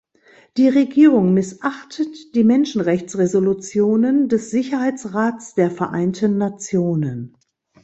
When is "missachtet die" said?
1.35-2.43